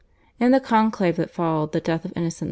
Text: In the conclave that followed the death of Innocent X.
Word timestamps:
In 0.39 0.49
the 0.49 0.59
conclave 0.59 1.17
that 1.17 1.29
followed 1.29 1.73
the 1.73 1.79
death 1.79 2.05
of 2.05 2.13
Innocent 2.15 2.39
X. 2.39 2.39